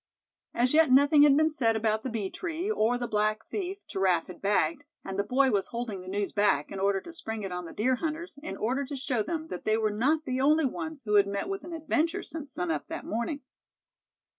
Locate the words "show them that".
8.95-9.63